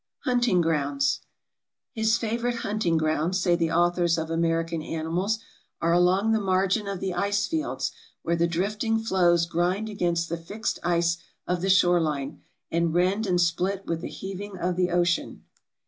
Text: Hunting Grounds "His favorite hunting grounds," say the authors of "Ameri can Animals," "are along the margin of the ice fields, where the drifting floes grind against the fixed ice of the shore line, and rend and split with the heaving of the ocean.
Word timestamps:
Hunting 0.25 0.61
Grounds 0.61 1.19
"His 1.93 2.17
favorite 2.17 2.55
hunting 2.65 2.97
grounds," 2.97 3.39
say 3.39 3.55
the 3.55 3.69
authors 3.69 4.17
of 4.17 4.29
"Ameri 4.29 4.67
can 4.67 4.81
Animals," 4.81 5.37
"are 5.79 5.93
along 5.93 6.31
the 6.31 6.41
margin 6.41 6.87
of 6.87 6.99
the 6.99 7.13
ice 7.13 7.45
fields, 7.45 7.91
where 8.23 8.35
the 8.35 8.47
drifting 8.47 8.97
floes 8.97 9.45
grind 9.45 9.89
against 9.89 10.27
the 10.27 10.37
fixed 10.37 10.79
ice 10.83 11.19
of 11.45 11.61
the 11.61 11.69
shore 11.69 12.01
line, 12.01 12.41
and 12.71 12.95
rend 12.95 13.27
and 13.27 13.39
split 13.39 13.85
with 13.85 14.01
the 14.01 14.09
heaving 14.09 14.57
of 14.57 14.75
the 14.75 14.89
ocean. 14.89 15.43